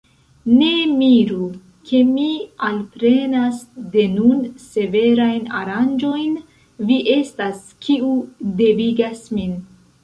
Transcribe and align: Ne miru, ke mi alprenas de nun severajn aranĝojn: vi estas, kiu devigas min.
Ne 0.59 0.69
miru, 1.01 1.49
ke 1.89 1.99
mi 2.13 2.25
alprenas 2.69 3.61
de 3.97 4.07
nun 4.15 4.41
severajn 4.65 5.47
aranĝojn: 5.63 6.35
vi 6.91 7.01
estas, 7.21 7.63
kiu 7.87 8.15
devigas 8.65 9.25
min. 9.41 9.57